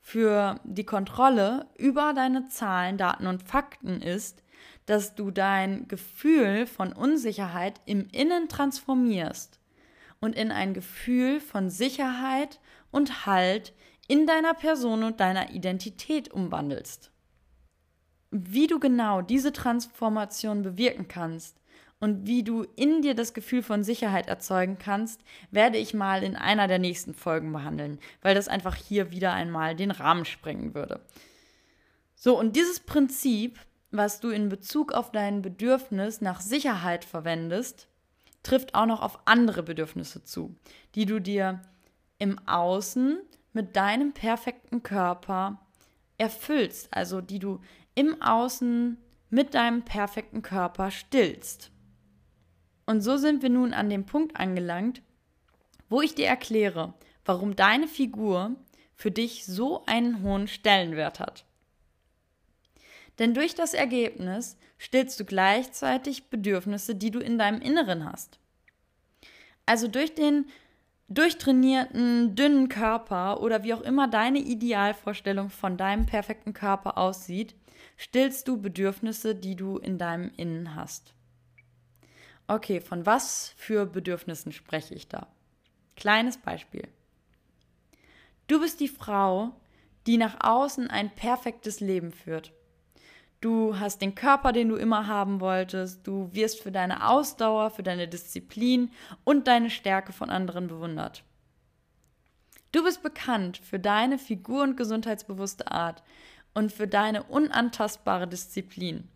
für 0.00 0.58
die 0.64 0.82
Kontrolle 0.82 1.68
über 1.78 2.12
deine 2.12 2.48
Zahlen, 2.48 2.98
Daten 2.98 3.28
und 3.28 3.44
Fakten 3.44 4.02
ist, 4.02 4.42
dass 4.86 5.14
du 5.14 5.30
dein 5.30 5.86
Gefühl 5.86 6.66
von 6.66 6.92
Unsicherheit 6.92 7.80
im 7.86 8.08
Innen 8.10 8.48
transformierst 8.48 9.60
und 10.20 10.34
in 10.34 10.50
ein 10.50 10.74
Gefühl 10.74 11.38
von 11.38 11.70
Sicherheit 11.70 12.58
und 12.90 13.26
Halt 13.26 13.74
in 14.08 14.26
deiner 14.26 14.54
Person 14.54 15.04
und 15.04 15.20
deiner 15.20 15.52
Identität 15.52 16.32
umwandelst. 16.32 17.12
Wie 18.32 18.66
du 18.66 18.80
genau 18.80 19.22
diese 19.22 19.52
Transformation 19.52 20.62
bewirken 20.62 21.06
kannst 21.06 21.59
und 22.00 22.26
wie 22.26 22.42
du 22.42 22.64
in 22.76 23.02
dir 23.02 23.14
das 23.14 23.34
Gefühl 23.34 23.62
von 23.62 23.84
Sicherheit 23.84 24.26
erzeugen 24.26 24.78
kannst, 24.78 25.22
werde 25.50 25.76
ich 25.78 25.94
mal 25.94 26.22
in 26.22 26.34
einer 26.34 26.66
der 26.66 26.78
nächsten 26.78 27.14
Folgen 27.14 27.52
behandeln, 27.52 27.98
weil 28.22 28.34
das 28.34 28.48
einfach 28.48 28.74
hier 28.74 29.10
wieder 29.10 29.34
einmal 29.34 29.76
den 29.76 29.90
Rahmen 29.90 30.24
sprengen 30.24 30.74
würde. 30.74 31.00
So, 32.14 32.38
und 32.38 32.56
dieses 32.56 32.80
Prinzip, 32.80 33.58
was 33.90 34.20
du 34.20 34.30
in 34.30 34.48
Bezug 34.48 34.92
auf 34.92 35.12
dein 35.12 35.42
Bedürfnis 35.42 36.20
nach 36.20 36.40
Sicherheit 36.40 37.04
verwendest, 37.04 37.86
trifft 38.42 38.74
auch 38.74 38.86
noch 38.86 39.02
auf 39.02 39.18
andere 39.26 39.62
Bedürfnisse 39.62 40.24
zu, 40.24 40.56
die 40.94 41.04
du 41.04 41.20
dir 41.20 41.60
im 42.18 42.38
Außen 42.46 43.20
mit 43.52 43.76
deinem 43.76 44.12
perfekten 44.12 44.82
Körper 44.82 45.60
erfüllst, 46.16 46.88
also 46.92 47.20
die 47.20 47.38
du 47.38 47.60
im 47.94 48.22
Außen 48.22 48.96
mit 49.28 49.54
deinem 49.54 49.82
perfekten 49.82 50.42
Körper 50.42 50.90
stillst. 50.90 51.70
Und 52.90 53.02
so 53.02 53.18
sind 53.18 53.40
wir 53.40 53.50
nun 53.50 53.72
an 53.72 53.88
dem 53.88 54.04
Punkt 54.04 54.34
angelangt, 54.34 55.00
wo 55.88 56.02
ich 56.02 56.16
dir 56.16 56.26
erkläre, 56.26 56.92
warum 57.24 57.54
deine 57.54 57.86
Figur 57.86 58.56
für 58.96 59.12
dich 59.12 59.46
so 59.46 59.84
einen 59.86 60.24
hohen 60.24 60.48
Stellenwert 60.48 61.20
hat. 61.20 61.44
Denn 63.20 63.32
durch 63.32 63.54
das 63.54 63.74
Ergebnis 63.74 64.58
stillst 64.76 65.20
du 65.20 65.24
gleichzeitig 65.24 66.30
Bedürfnisse, 66.30 66.96
die 66.96 67.12
du 67.12 67.20
in 67.20 67.38
deinem 67.38 67.60
Inneren 67.60 68.04
hast. 68.04 68.40
Also 69.66 69.86
durch 69.86 70.16
den 70.16 70.46
durchtrainierten, 71.06 72.34
dünnen 72.34 72.68
Körper 72.68 73.40
oder 73.40 73.62
wie 73.62 73.72
auch 73.72 73.82
immer 73.82 74.08
deine 74.08 74.40
Idealvorstellung 74.40 75.50
von 75.50 75.76
deinem 75.76 76.06
perfekten 76.06 76.54
Körper 76.54 76.98
aussieht, 76.98 77.54
stillst 77.96 78.48
du 78.48 78.60
Bedürfnisse, 78.60 79.36
die 79.36 79.54
du 79.54 79.78
in 79.78 79.96
deinem 79.96 80.32
Innen 80.36 80.74
hast. 80.74 81.14
Okay, 82.50 82.80
von 82.80 83.06
was 83.06 83.54
für 83.56 83.86
Bedürfnissen 83.86 84.50
spreche 84.50 84.92
ich 84.92 85.06
da? 85.06 85.28
Kleines 85.94 86.36
Beispiel. 86.36 86.88
Du 88.48 88.60
bist 88.60 88.80
die 88.80 88.88
Frau, 88.88 89.52
die 90.08 90.16
nach 90.16 90.36
außen 90.40 90.90
ein 90.90 91.14
perfektes 91.14 91.78
Leben 91.78 92.10
führt. 92.10 92.52
Du 93.40 93.78
hast 93.78 94.02
den 94.02 94.16
Körper, 94.16 94.50
den 94.50 94.68
du 94.68 94.74
immer 94.74 95.06
haben 95.06 95.38
wolltest. 95.38 96.04
Du 96.04 96.34
wirst 96.34 96.60
für 96.60 96.72
deine 96.72 97.08
Ausdauer, 97.08 97.70
für 97.70 97.84
deine 97.84 98.08
Disziplin 98.08 98.90
und 99.22 99.46
deine 99.46 99.70
Stärke 99.70 100.12
von 100.12 100.28
anderen 100.28 100.66
bewundert. 100.66 101.22
Du 102.72 102.82
bist 102.82 103.04
bekannt 103.04 103.58
für 103.58 103.78
deine 103.78 104.18
figur- 104.18 104.64
und 104.64 104.76
gesundheitsbewusste 104.76 105.70
Art 105.70 106.02
und 106.54 106.72
für 106.72 106.88
deine 106.88 107.22
unantastbare 107.22 108.26
Disziplin 108.26 109.08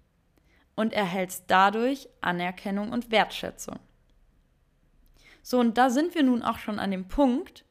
und 0.74 0.92
erhältst 0.92 1.44
dadurch 1.48 2.08
Anerkennung 2.20 2.92
und 2.92 3.10
Wertschätzung. 3.10 3.78
So, 5.42 5.58
und 5.58 5.76
da 5.76 5.90
sind 5.90 6.14
wir 6.14 6.22
nun 6.22 6.42
auch 6.42 6.58
schon 6.58 6.78
an 6.78 6.90
dem 6.90 7.06
Punkt, 7.08 7.64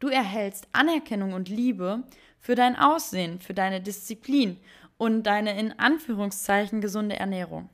du 0.00 0.08
erhältst 0.08 0.68
Anerkennung 0.72 1.32
und 1.32 1.48
Liebe 1.48 2.02
für 2.40 2.54
dein 2.54 2.76
Aussehen, 2.76 3.40
für 3.40 3.54
deine 3.54 3.80
Disziplin 3.80 4.58
und 4.96 5.22
deine 5.22 5.58
in 5.58 5.78
Anführungszeichen 5.78 6.80
gesunde 6.80 7.16
Ernährung. 7.16 7.70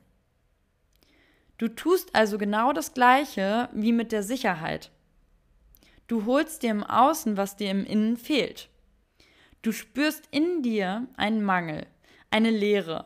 Du 1.57 1.69
tust 1.69 2.13
also 2.13 2.37
genau 2.37 2.73
das 2.73 2.93
Gleiche 2.93 3.69
wie 3.73 3.93
mit 3.93 4.11
der 4.11 4.23
Sicherheit. 4.23 4.91
Du 6.07 6.25
holst 6.25 6.61
dir 6.61 6.71
im 6.71 6.83
Außen, 6.83 7.37
was 7.37 7.55
dir 7.55 7.71
im 7.71 7.83
Innen 7.85 8.17
fehlt. 8.17 8.69
Du 9.63 9.71
spürst 9.71 10.27
in 10.29 10.61
dir 10.61 11.07
einen 11.17 11.43
Mangel, 11.43 11.87
eine 12.29 12.51
Leere 12.51 13.05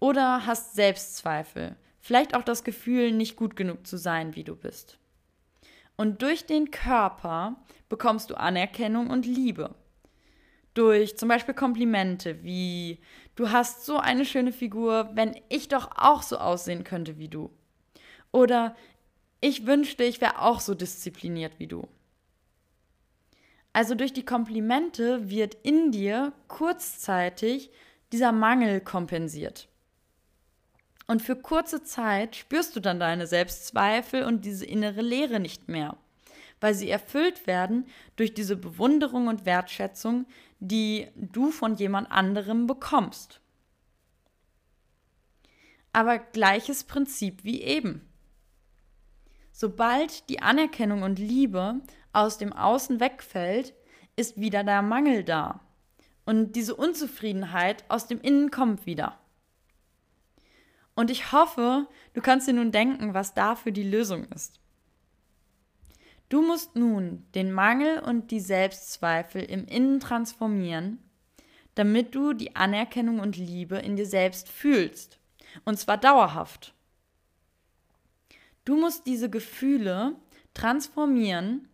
oder 0.00 0.46
hast 0.46 0.74
Selbstzweifel, 0.74 1.76
vielleicht 2.00 2.34
auch 2.34 2.42
das 2.42 2.64
Gefühl, 2.64 3.12
nicht 3.12 3.36
gut 3.36 3.54
genug 3.54 3.86
zu 3.86 3.96
sein, 3.96 4.34
wie 4.34 4.44
du 4.44 4.56
bist. 4.56 4.98
Und 5.96 6.22
durch 6.22 6.46
den 6.46 6.70
Körper 6.70 7.56
bekommst 7.88 8.30
du 8.30 8.34
Anerkennung 8.34 9.10
und 9.10 9.26
Liebe. 9.26 9.74
Durch 10.74 11.18
zum 11.18 11.28
Beispiel 11.28 11.54
Komplimente 11.54 12.42
wie 12.42 13.00
Du 13.40 13.50
hast 13.50 13.86
so 13.86 13.96
eine 13.96 14.26
schöne 14.26 14.52
Figur, 14.52 15.08
wenn 15.14 15.34
ich 15.48 15.68
doch 15.68 15.92
auch 15.96 16.20
so 16.20 16.36
aussehen 16.36 16.84
könnte 16.84 17.18
wie 17.18 17.28
du. 17.28 17.50
Oder 18.32 18.76
ich 19.40 19.66
wünschte, 19.66 20.04
ich 20.04 20.20
wäre 20.20 20.42
auch 20.42 20.60
so 20.60 20.74
diszipliniert 20.74 21.54
wie 21.58 21.66
du. 21.66 21.88
Also 23.72 23.94
durch 23.94 24.12
die 24.12 24.26
Komplimente 24.26 25.30
wird 25.30 25.54
in 25.62 25.90
dir 25.90 26.34
kurzzeitig 26.48 27.70
dieser 28.12 28.30
Mangel 28.30 28.82
kompensiert. 28.82 29.69
Und 31.10 31.22
für 31.22 31.34
kurze 31.34 31.82
Zeit 31.82 32.36
spürst 32.36 32.76
du 32.76 32.78
dann 32.78 33.00
deine 33.00 33.26
Selbstzweifel 33.26 34.22
und 34.22 34.44
diese 34.44 34.64
innere 34.64 35.02
Leere 35.02 35.40
nicht 35.40 35.68
mehr, 35.68 35.96
weil 36.60 36.72
sie 36.72 36.88
erfüllt 36.88 37.48
werden 37.48 37.88
durch 38.14 38.32
diese 38.32 38.54
Bewunderung 38.54 39.26
und 39.26 39.44
Wertschätzung, 39.44 40.24
die 40.60 41.08
du 41.16 41.50
von 41.50 41.74
jemand 41.74 42.12
anderem 42.12 42.68
bekommst. 42.68 43.40
Aber 45.92 46.20
gleiches 46.20 46.84
Prinzip 46.84 47.42
wie 47.42 47.60
eben. 47.60 48.08
Sobald 49.50 50.28
die 50.28 50.42
Anerkennung 50.42 51.02
und 51.02 51.18
Liebe 51.18 51.80
aus 52.12 52.38
dem 52.38 52.52
Außen 52.52 53.00
wegfällt, 53.00 53.74
ist 54.14 54.40
wieder 54.40 54.62
der 54.62 54.82
Mangel 54.82 55.24
da. 55.24 55.58
Und 56.24 56.54
diese 56.54 56.76
Unzufriedenheit 56.76 57.82
aus 57.88 58.06
dem 58.06 58.20
Innen 58.20 58.52
kommt 58.52 58.86
wieder. 58.86 59.19
Und 60.94 61.10
ich 61.10 61.32
hoffe, 61.32 61.86
du 62.14 62.20
kannst 62.20 62.48
dir 62.48 62.52
nun 62.52 62.72
denken, 62.72 63.14
was 63.14 63.34
dafür 63.34 63.72
die 63.72 63.88
Lösung 63.88 64.24
ist. 64.32 64.60
Du 66.28 66.42
musst 66.42 66.76
nun 66.76 67.26
den 67.34 67.52
Mangel 67.52 67.98
und 68.00 68.30
die 68.30 68.40
Selbstzweifel 68.40 69.42
im 69.42 69.66
Innen 69.66 69.98
transformieren, 69.98 70.98
damit 71.74 72.14
du 72.14 72.32
die 72.32 72.54
Anerkennung 72.54 73.18
und 73.18 73.36
Liebe 73.36 73.78
in 73.78 73.96
dir 73.96 74.06
selbst 74.06 74.48
fühlst. 74.48 75.18
Und 75.64 75.78
zwar 75.78 75.96
dauerhaft. 75.96 76.74
Du 78.64 78.76
musst 78.76 79.06
diese 79.06 79.28
Gefühle 79.28 80.14
transformieren, 80.54 81.68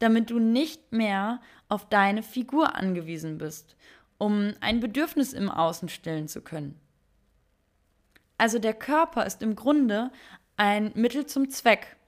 damit 0.00 0.30
du 0.30 0.38
nicht 0.38 0.92
mehr 0.92 1.40
auf 1.68 1.88
deine 1.88 2.22
Figur 2.24 2.74
angewiesen 2.74 3.38
bist, 3.38 3.76
um 4.18 4.54
ein 4.60 4.80
Bedürfnis 4.80 5.32
im 5.32 5.48
Außen 5.48 5.88
stillen 5.88 6.26
zu 6.26 6.40
können. 6.40 6.80
Also 8.40 8.58
der 8.58 8.72
Körper 8.72 9.26
ist 9.26 9.42
im 9.42 9.54
Grunde 9.54 10.10
ein 10.56 10.92
Mittel 10.94 11.26
zum 11.26 11.50
Zweck. 11.50 11.98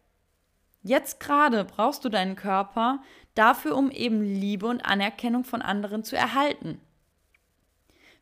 Jetzt 0.83 1.21
gerade 1.21 1.63
brauchst 1.67 2.07
du 2.07 2.09
deinen 2.09 2.37
Körper 2.37 3.03
dafür, 3.35 3.77
um 3.77 3.91
eben 3.91 4.23
Liebe 4.23 4.67
und 4.67 4.81
Anerkennung 4.81 5.45
von 5.45 5.61
anderen 5.61 6.05
zu 6.05 6.17
erhalten. 6.17 6.81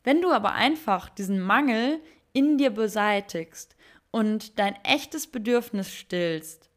Wenn 0.02 0.20
du 0.22 0.32
aber 0.32 0.54
einfach 0.54 1.08
diesen 1.08 1.40
Mangel 1.40 2.00
in 2.32 2.58
dir 2.58 2.70
beseitigst 2.70 3.76
und 4.10 4.58
dein 4.58 4.74
echtes 4.82 5.28
Bedürfnis 5.28 5.94
stillst, 5.94 6.68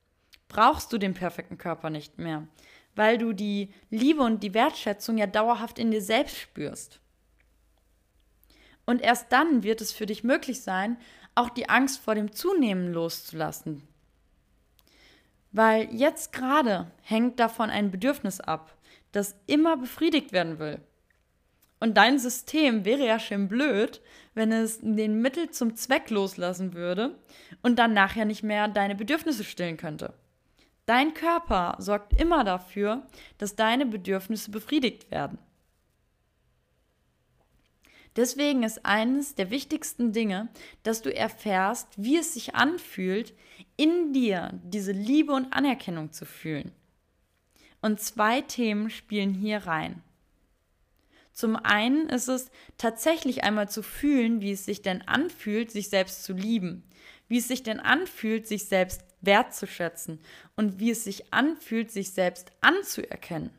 brauchst 0.48 0.94
du 0.94 1.00
den 1.00 1.16
perfekten 1.16 1.58
Körper 1.58 1.90
nicht 1.90 2.20
mehr, 2.20 2.48
weil 2.94 3.18
du 3.18 3.34
die 3.34 3.74
Liebe 3.90 4.22
und 4.22 4.44
die 4.44 4.54
Wertschätzung 4.54 5.18
ja 5.18 5.25
dauerhaft 5.25 5.80
in 5.80 5.90
dir 5.90 6.04
selbst 6.04 6.38
spürst. 6.38 7.00
Und 8.86 9.02
erst 9.02 9.32
dann 9.32 9.63
wird 9.63 9.82
es 9.82 9.94
für 9.94 10.06
dich 10.06 10.24
möglich 10.24 10.62
sein, 10.62 10.98
auch 11.36 11.50
die 11.50 11.70
Angst 11.70 12.00
vor 12.00 12.16
dem 12.16 12.32
Zunehmen 12.32 12.94
loszulassen. 12.94 13.88
Weil 15.52 15.94
jetzt 15.94 16.34
gerade 16.34 16.92
hängt 17.02 17.40
davon 17.40 17.70
ein 17.70 17.92
Bedürfnis 17.92 18.40
ab, 18.40 18.75
das 19.12 19.36
immer 19.46 19.78
befriedigt 19.78 20.32
werden 20.32 20.60
will. 20.60 20.80
Und 21.80 21.98
dein 21.98 22.18
System 22.18 22.86
wäre 22.86 23.06
ja 23.06 23.20
schön 23.20 23.50
blöd, 23.50 24.02
wenn 24.34 24.52
es 24.52 24.80
den 24.82 25.22
Mittel 25.22 25.50
zum 25.52 25.75
Zweck 25.75 26.10
loslassen 26.10 26.74
würde 26.74 27.20
und 27.62 27.78
dann 27.78 27.94
nachher 27.94 28.25
nicht 28.25 28.42
mehr 28.42 28.68
deine 28.68 28.96
Bedürfnisse 28.96 29.44
stillen 29.44 29.78
könnte. 29.78 30.13
Dein 30.86 31.13
Körper 31.13 31.75
sorgt 31.80 32.20
immer 32.20 32.44
dafür, 32.44 33.06
dass 33.38 33.56
deine 33.56 33.86
Bedürfnisse 33.86 34.50
befriedigt 34.50 35.12
werden. 35.12 35.38
Deswegen 38.15 38.63
ist 38.63 38.86
eines 38.86 39.36
der 39.36 39.50
wichtigsten 39.50 40.12
Dinge, 40.12 40.50
dass 40.84 41.01
du 41.01 41.13
erfährst, 41.15 41.88
wie 41.98 42.17
es 42.17 42.34
sich 42.34 42.55
anfühlt, 42.55 43.34
in 43.75 44.13
dir 44.13 44.51
diese 44.63 44.91
Liebe 44.91 45.34
und 45.34 45.51
Anerkennung 45.51 46.12
zu 46.12 46.25
fühlen. 46.25 46.72
Und 47.82 48.00
zwei 48.00 48.41
Themen 48.41 48.89
spielen 48.89 49.34
hier 49.34 49.65
rein. 49.65 50.03
Zum 51.34 51.55
einen 51.55 52.08
ist 52.10 52.27
es 52.27 52.51
tatsächlich 52.77 53.43
einmal 53.43 53.67
zu 53.67 53.82
fühlen, 53.82 54.41
wie 54.41 54.51
es 54.51 54.65
sich 54.65 54.84
denn 54.84 55.01
anfühlt, 55.08 55.72
sich 55.72 55.89
selbst 55.89 56.24
zu 56.24 56.34
lieben, 56.34 56.84
wie 57.27 57.39
es 57.39 57.48
sich 57.48 57.63
denn 57.63 57.79
anfühlt, 57.79 58.48
sich 58.48 58.65
selbst 58.65 59.03
wertzuschätzen 59.22 60.20
und 60.55 60.79
wie 60.79 60.91
es 60.91 61.03
sich 61.03 61.34
anfühlt, 61.34 61.89
sich 61.89 62.12
selbst 62.12 62.51
anzuerkennen. 62.62 63.50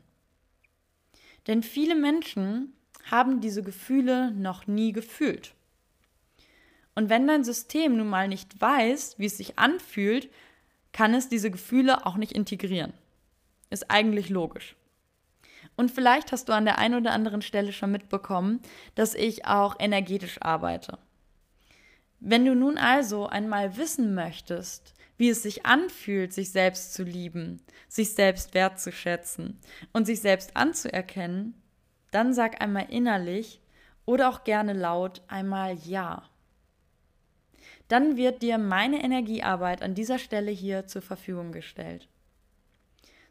Denn 1.47 1.61
viele 1.61 1.95
Menschen 1.95 2.73
haben 3.09 3.41
diese 3.41 3.63
Gefühle 3.63 4.31
noch 4.31 4.67
nie 4.67 4.91
gefühlt. 4.91 5.53
Und 6.95 7.09
wenn 7.09 7.27
dein 7.27 7.43
System 7.43 7.97
nun 7.97 8.07
mal 8.07 8.27
nicht 8.27 8.59
weiß, 8.59 9.19
wie 9.19 9.25
es 9.25 9.37
sich 9.37 9.59
anfühlt, 9.59 10.29
kann 10.93 11.13
es 11.13 11.27
diese 11.27 11.51
Gefühle 11.51 12.05
auch 12.05 12.15
nicht 12.15 12.31
integrieren. 12.31 12.93
Ist 13.69 13.91
eigentlich 13.91 14.29
logisch. 14.29 14.75
Und 15.75 15.91
vielleicht 15.91 16.31
hast 16.31 16.47
du 16.47 16.53
an 16.53 16.65
der 16.65 16.77
einen 16.77 16.95
oder 16.95 17.11
anderen 17.11 17.41
Stelle 17.41 17.73
schon 17.73 17.91
mitbekommen, 17.91 18.61
dass 18.95 19.13
ich 19.13 19.45
auch 19.45 19.75
energetisch 19.79 20.41
arbeite. 20.41 20.97
Wenn 22.21 22.45
du 22.45 22.55
nun 22.55 22.77
also 22.77 23.27
einmal 23.27 23.75
wissen 23.75 24.15
möchtest, 24.15 24.93
wie 25.17 25.29
es 25.29 25.43
sich 25.43 25.65
anfühlt, 25.65 26.33
sich 26.33 26.51
selbst 26.51 26.93
zu 26.93 27.03
lieben, 27.03 27.61
sich 27.87 28.13
selbst 28.13 28.53
wertzuschätzen 28.53 29.59
und 29.91 30.05
sich 30.05 30.21
selbst 30.21 30.55
anzuerkennen, 30.55 31.61
dann 32.15 32.33
sag 32.33 32.61
einmal 32.61 32.87
innerlich 32.89 33.59
oder 34.05 34.29
auch 34.29 34.45
gerne 34.45 34.71
laut 34.71 35.21
einmal 35.27 35.75
Ja. 35.83 36.23
Dann 37.89 38.15
wird 38.15 38.41
dir 38.41 38.57
meine 38.57 39.03
Energiearbeit 39.03 39.81
an 39.83 39.93
dieser 39.95 40.17
Stelle 40.17 40.51
hier 40.51 40.87
zur 40.87 41.01
Verfügung 41.01 41.51
gestellt. 41.51 42.07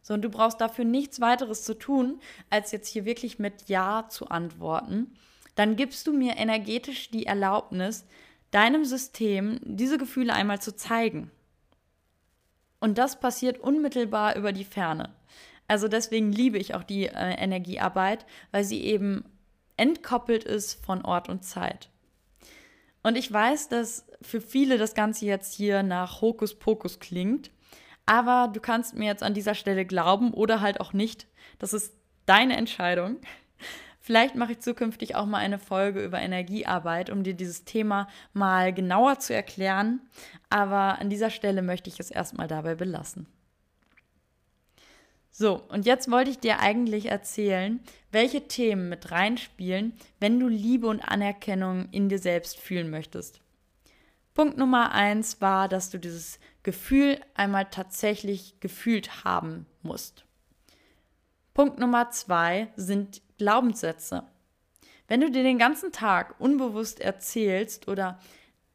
So, 0.02 0.12
und 0.12 0.22
du 0.22 0.28
brauchst 0.28 0.60
dafür 0.60 0.84
nichts 0.84 1.20
weiteres 1.22 1.64
zu 1.64 1.72
tun, 1.74 2.20
als 2.50 2.72
jetzt 2.72 2.88
hier 2.88 3.06
wirklich 3.06 3.38
mit 3.38 3.68
Ja 3.68 4.06
zu 4.11 4.28
antworten. 4.28 5.16
Dann 5.54 5.76
gibst 5.76 6.06
du 6.06 6.12
mir 6.12 6.37
energetisch 6.37 7.11
die 7.11 7.24
Erlaubnis, 7.24 8.06
deinem 8.50 8.85
System 8.85 9.61
diese 9.62 9.96
Gefühle 9.96 10.35
einmal 10.35 10.61
zu 10.61 10.76
zeigen. 10.76 11.30
Und 12.80 12.98
das 12.98 13.18
passiert 13.18 13.59
unmittelbar 13.59 14.37
über 14.37 14.52
die 14.52 14.64
Ferne. 14.64 15.14
Also 15.68 15.88
deswegen 15.88 16.33
liebe 16.33 16.59
ich 16.59 16.74
auch 16.74 16.83
die 16.83 17.07
äh, 17.07 17.35
Energiearbeit, 17.35 18.27
weil 18.50 18.64
sie 18.64 18.83
eben 18.83 19.24
entkoppelt 19.77 20.44
ist 20.44 20.85
von 20.85 21.05
Ort 21.05 21.29
und 21.29 21.44
Zeit. 21.44 21.88
Und 23.03 23.16
ich 23.16 23.31
weiß, 23.31 23.68
dass 23.68 24.07
für 24.22 24.40
viele 24.40 24.79
das 24.79 24.94
Ganze 24.94 25.27
jetzt 25.27 25.55
hier 25.55 25.83
nach 25.83 26.20
Hokuspokus 26.20 27.00
klingt, 27.00 27.50
aber 28.07 28.50
du 28.53 28.61
kannst 28.61 28.94
mir 28.94 29.07
jetzt 29.07 29.22
an 29.22 29.35
dieser 29.35 29.55
Stelle 29.55 29.85
glauben 29.85 30.33
oder 30.33 30.61
halt 30.61 30.81
auch 30.81 30.92
nicht. 30.92 31.27
Das 31.59 31.72
ist 31.72 31.94
deine 32.27 32.57
Entscheidung. 32.57 33.16
Vielleicht 34.00 34.35
mache 34.35 34.53
ich 34.53 34.61
zukünftig 34.61 35.16
auch 35.16 35.24
mal 35.24 35.38
eine 35.38 35.59
Folge 35.59 36.05
über 36.05 36.20
Energiearbeit, 36.20 37.09
um 37.09 37.22
dir 37.22 37.33
dieses 37.33 37.64
Thema 37.64 38.07
mal 38.35 38.72
genauer 38.72 39.18
zu 39.18 39.35
erklären. 39.35 40.00
Aber 40.50 40.98
an 40.98 41.09
dieser 41.09 41.31
Stelle 41.31 41.62
möchte 41.62 41.88
ich 41.88 41.98
es 41.98 42.11
erstmal 42.11 42.46
dabei 42.46 42.74
belassen. 42.74 43.27
So, 45.37 45.61
und 45.68 45.85
jetzt 45.85 46.09
wollte 46.12 46.31
ich 46.31 46.38
dir 46.38 46.61
eigentlich 46.61 47.07
erzählen, 47.07 47.81
welche 48.12 48.47
Themen 48.47 48.88
mit 48.88 49.11
reinspielen, 49.11 49.92
wenn 50.20 50.38
du 50.38 50.47
Liebe 50.47 50.87
und 50.87 51.01
Anerkennung 51.01 51.88
in 51.90 52.09
dir 52.09 52.20
selbst 52.20 52.61
fühlen 52.61 52.88
möchtest. 52.88 53.40
Punkt 54.35 54.59
Nummer 54.59 54.92
eins 54.92 55.40
war, 55.40 55.68
dass 55.68 55.90
du 55.90 55.99
dieses 55.99 56.38
Gefühl 56.62 57.18
einmal 57.35 57.64
tatsächlich 57.64 58.61
gefühlt 58.61 59.25
haben 59.25 59.66
musst. 59.83 60.25
Punkt 61.53 61.81
Nummer 61.81 62.11
zwei 62.11 62.68
sind 62.77 63.20
Glaubenssätze. 63.37 64.23
Wenn 65.09 65.20
du 65.20 65.33
dir 65.33 65.42
den 65.42 65.59
ganzen 65.59 65.90
Tag 65.90 66.37
unbewusst 66.38 67.01
erzählst 67.01 67.88
oder 67.88 68.20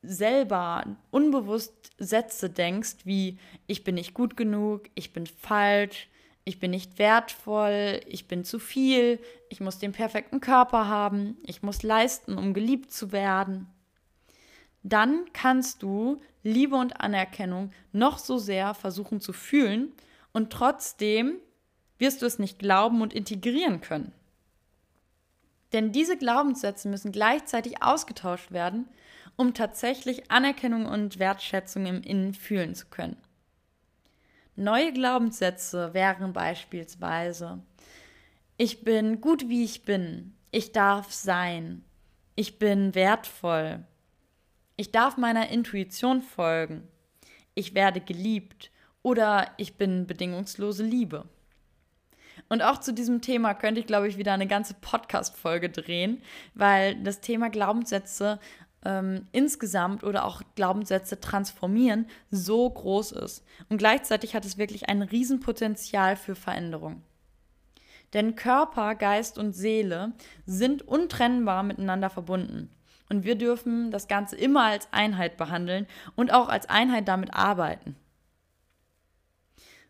selber 0.02 0.84
unbewusst 1.10 1.91
Sätze 1.98 2.50
denkst, 2.50 3.06
wie 3.06 3.39
ich 3.65 3.86
bin 3.86 3.95
nicht 3.95 4.13
gut 4.13 4.36
genug, 4.36 4.89
ich 4.95 5.13
bin 5.13 5.26
falsch, 5.26 6.10
ich 6.43 6.60
bin 6.60 6.71
nicht 6.71 6.97
wertvoll, 6.97 8.02
ich 8.08 8.28
bin 8.28 8.43
zu 8.43 8.60
viel, 8.60 9.19
ich 9.49 9.60
muss 9.60 9.78
den 9.78 9.91
perfekten 9.91 10.39
Körper 10.39 10.88
haben, 10.88 11.38
ich 11.43 11.62
muss 11.62 11.84
leisten, 11.84 12.38
um 12.38 12.54
geliebt 12.54 12.91
zu 12.91 13.12
werden. 13.12 13.67
Dann 14.84 15.25
kannst 15.34 15.84
du 15.84 16.21
Liebe 16.43 16.75
und 16.75 17.02
Anerkennung 17.02 17.71
noch 17.91 18.17
so 18.17 18.38
sehr 18.38 18.73
versuchen 18.73 19.19
zu 19.21 19.34
fühlen 19.34 19.91
und 20.32 20.52
trotzdem 20.52 21.38
wirst 21.97 22.21
du 22.21 22.25
es 22.25 22.39
nicht 22.39 22.60
glauben 22.60 23.02
und 23.02 23.13
integrieren 23.13 23.82
können. 23.82 24.13
Denn 25.73 25.91
diese 25.91 26.17
Glaubenssätze 26.17 26.88
müssen 26.88 27.12
gleichzeitig 27.12 27.84
ausgetauscht 27.84 28.52
werden, 28.52 28.88
um 29.36 29.54
tatsächlich 29.54 30.32
Anerkennung 30.32 30.86
und 30.86 31.19
Wertschätzung 31.19 31.86
im 31.86 32.02
Innen 32.02 32.34
fühlen 32.34 32.73
zu 32.73 32.88
können. 32.88 33.17
Neue 34.60 34.93
Glaubenssätze 34.93 35.93
wären 35.93 36.34
beispielsweise, 36.34 37.62
ich 38.58 38.84
bin 38.84 39.22
gut 39.22 39.48
wie 39.50 39.63
ich 39.63 39.84
bin, 39.84 40.36
ich 40.52 40.72
darf 40.72 41.12
sein, 41.12 41.84
ich 42.36 42.60
bin 42.60 42.93
wertvoll, 42.93 43.86
ich 44.76 44.91
darf 44.91 45.17
meiner 45.17 45.50
Intuition 45.50 46.22
folgen, 46.22 46.88
ich 47.56 47.74
werde 47.74 48.02
geliebt. 48.02 48.72
Oder 49.02 49.52
ich 49.58 49.76
bin 49.76 50.08
bedingungslose 50.08 50.84
Liebe. 50.84 51.26
Und 52.50 52.62
auch 52.62 52.80
zu 52.80 52.93
diesem 52.93 53.22
Thema 53.22 53.54
könnte 53.54 53.80
ich, 53.80 53.88
glaube 53.88 54.08
ich, 54.08 54.17
wieder 54.17 54.34
eine 54.34 54.48
ganze 54.48 54.74
Podcast-Folge 54.74 55.69
drehen, 55.69 56.22
weil 56.54 57.02
das 57.04 57.22
Thema 57.22 57.50
Glaubenssätze 57.50 58.39
ähm, 58.85 59.27
insgesamt 59.31 60.03
oder 60.03 60.25
auch 60.25 60.41
Glaubenssätze 60.55 61.19
transformieren 61.19 62.07
so 62.31 62.69
groß 62.69 63.11
ist. 63.13 63.43
Und 63.69 63.77
gleichzeitig 63.77 64.35
hat 64.35 64.45
es 64.45 64.57
wirklich 64.57 64.89
ein 64.89 65.01
Riesenpotenzial 65.01 66.15
für 66.15 66.35
Veränderung. 66.35 67.03
Denn 68.13 68.35
Körper, 68.35 68.95
Geist 68.95 69.37
und 69.37 69.53
Seele 69.53 70.13
sind 70.45 70.87
untrennbar 70.87 71.63
miteinander 71.63 72.09
verbunden. 72.09 72.69
Und 73.09 73.23
wir 73.23 73.35
dürfen 73.35 73.91
das 73.91 74.07
Ganze 74.07 74.35
immer 74.35 74.65
als 74.65 74.87
Einheit 74.91 75.37
behandeln 75.37 75.87
und 76.15 76.31
auch 76.31 76.47
als 76.47 76.69
Einheit 76.69 77.07
damit 77.07 77.33
arbeiten. 77.33 77.95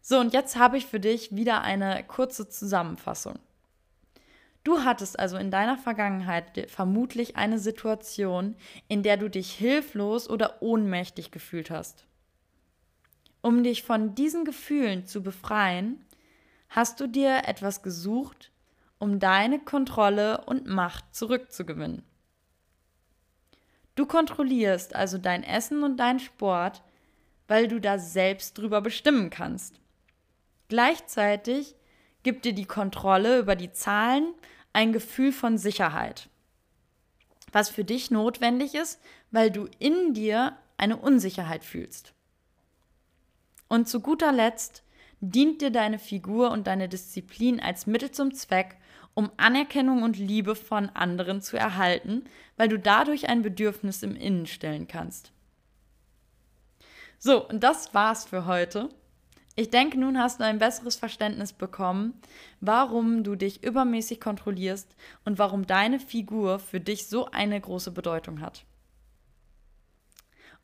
So, 0.01 0.19
und 0.19 0.33
jetzt 0.33 0.57
habe 0.57 0.77
ich 0.77 0.85
für 0.85 0.99
dich 0.99 1.35
wieder 1.35 1.61
eine 1.61 2.03
kurze 2.05 2.47
Zusammenfassung. 2.47 3.37
Du 4.69 4.83
hattest 4.83 5.17
also 5.17 5.35
in 5.37 5.49
deiner 5.49 5.79
Vergangenheit 5.79 6.69
vermutlich 6.69 7.35
eine 7.37 7.57
Situation, 7.57 8.55
in 8.87 9.01
der 9.01 9.17
du 9.17 9.27
dich 9.27 9.51
hilflos 9.51 10.29
oder 10.29 10.61
ohnmächtig 10.61 11.31
gefühlt 11.31 11.71
hast. 11.71 12.05
Um 13.41 13.63
dich 13.63 13.81
von 13.81 14.13
diesen 14.13 14.45
Gefühlen 14.45 15.07
zu 15.07 15.23
befreien, 15.23 16.05
hast 16.69 16.99
du 16.99 17.07
dir 17.07 17.47
etwas 17.47 17.81
gesucht, 17.81 18.51
um 18.99 19.17
deine 19.19 19.57
Kontrolle 19.57 20.45
und 20.45 20.67
Macht 20.67 21.15
zurückzugewinnen. 21.15 22.03
Du 23.95 24.05
kontrollierst 24.05 24.95
also 24.95 25.17
dein 25.17 25.41
Essen 25.41 25.81
und 25.81 25.97
deinen 25.97 26.19
Sport, 26.19 26.83
weil 27.47 27.67
du 27.67 27.81
da 27.81 27.97
selbst 27.97 28.55
drüber 28.55 28.81
bestimmen 28.81 29.31
kannst. 29.31 29.79
Gleichzeitig 30.67 31.75
gibt 32.21 32.45
dir 32.45 32.53
die 32.53 32.65
Kontrolle 32.65 33.39
über 33.39 33.55
die 33.55 33.71
Zahlen 33.71 34.35
ein 34.73 34.93
Gefühl 34.93 35.31
von 35.31 35.57
Sicherheit, 35.57 36.29
was 37.51 37.69
für 37.69 37.83
dich 37.83 38.11
notwendig 38.11 38.75
ist, 38.75 38.99
weil 39.31 39.51
du 39.51 39.67
in 39.79 40.13
dir 40.13 40.57
eine 40.77 40.97
Unsicherheit 40.97 41.63
fühlst. 41.63 42.13
Und 43.67 43.87
zu 43.87 43.99
guter 43.99 44.31
Letzt 44.31 44.83
dient 45.21 45.61
dir 45.61 45.69
deine 45.69 45.99
Figur 45.99 46.51
und 46.51 46.67
deine 46.67 46.89
Disziplin 46.89 47.59
als 47.59 47.87
Mittel 47.87 48.11
zum 48.11 48.33
Zweck, 48.33 48.77
um 49.13 49.31
Anerkennung 49.37 50.03
und 50.03 50.17
Liebe 50.17 50.55
von 50.55 50.89
anderen 50.89 51.41
zu 51.41 51.57
erhalten, 51.57 52.23
weil 52.57 52.69
du 52.69 52.79
dadurch 52.79 53.27
ein 53.27 53.41
Bedürfnis 53.41 54.01
im 54.01 54.15
Innen 54.15 54.47
stellen 54.47 54.87
kannst. 54.87 55.31
So, 57.17 57.47
und 57.47 57.63
das 57.63 57.93
war's 57.93 58.25
für 58.25 58.45
heute. 58.45 58.89
Ich 59.59 59.69
denke, 59.69 59.99
nun 59.99 60.17
hast 60.17 60.39
du 60.39 60.45
ein 60.45 60.57
besseres 60.57 60.95
Verständnis 60.95 61.51
bekommen, 61.51 62.13
warum 62.61 63.25
du 63.25 63.35
dich 63.35 63.61
übermäßig 63.61 64.21
kontrollierst 64.21 64.95
und 65.25 65.37
warum 65.37 65.67
deine 65.67 65.99
Figur 65.99 66.59
für 66.59 66.79
dich 66.79 67.07
so 67.07 67.29
eine 67.31 67.59
große 67.59 67.91
Bedeutung 67.91 68.39
hat. 68.39 68.63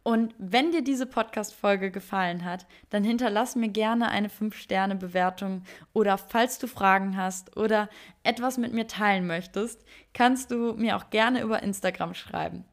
Und 0.04 0.34
wenn 0.38 0.72
dir 0.72 0.82
diese 0.82 1.08
Podcast-Folge 1.08 1.92
gefallen 1.92 2.46
hat, 2.46 2.68
dann 2.90 3.04
hinterlass 3.04 3.58
mir 3.58 3.68
gerne 3.68 4.08
eine 4.08 4.30
5-Sterne-Bewertung 4.30 5.64
oder 5.92 6.18
falls 6.18 6.58
du 6.58 6.68
Fragen 6.68 7.18
hast 7.18 7.58
oder 7.58 7.90
etwas 8.24 8.58
mit 8.58 8.72
mir 8.72 8.88
teilen 8.88 9.28
möchtest, 9.28 9.84
kannst 10.14 10.52
du 10.52 10.72
mir 10.72 10.96
auch 10.96 11.10
gerne 11.10 11.42
über 11.42 11.62
Instagram 11.62 12.14
schreiben. 12.14 12.64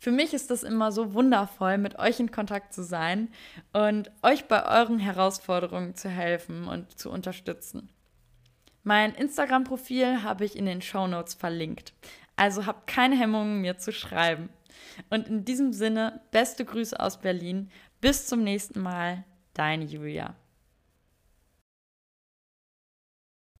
Für 0.00 0.10
mich 0.10 0.32
ist 0.32 0.50
das 0.50 0.62
immer 0.62 0.92
so 0.92 1.12
wundervoll, 1.12 1.76
mit 1.76 1.98
euch 1.98 2.20
in 2.20 2.30
Kontakt 2.30 2.72
zu 2.72 2.82
sein 2.82 3.28
und 3.74 4.10
euch 4.22 4.46
bei 4.46 4.64
euren 4.64 4.98
Herausforderungen 4.98 5.94
zu 5.94 6.08
helfen 6.08 6.66
und 6.66 6.98
zu 6.98 7.10
unterstützen. 7.10 7.90
Mein 8.82 9.14
Instagram-Profil 9.14 10.22
habe 10.22 10.46
ich 10.46 10.56
in 10.56 10.64
den 10.64 10.80
Show 10.80 11.06
Notes 11.06 11.34
verlinkt. 11.34 11.92
Also 12.34 12.64
habt 12.64 12.86
keine 12.86 13.14
Hemmungen, 13.14 13.60
mir 13.60 13.76
zu 13.76 13.92
schreiben. 13.92 14.48
Und 15.10 15.28
in 15.28 15.44
diesem 15.44 15.74
Sinne, 15.74 16.22
beste 16.30 16.64
Grüße 16.64 16.98
aus 16.98 17.20
Berlin. 17.20 17.70
Bis 18.00 18.26
zum 18.26 18.42
nächsten 18.42 18.80
Mal, 18.80 19.24
deine 19.52 19.84
Julia. 19.84 20.34